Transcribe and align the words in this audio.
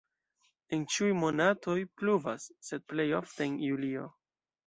En 0.77 0.85
ĉiuj 0.93 1.09
monatoj 1.23 1.75
pluvas, 2.01 2.47
sed 2.69 2.87
plej 2.93 3.07
ofte 3.19 3.47
en 3.49 3.61
julio. 3.69 4.09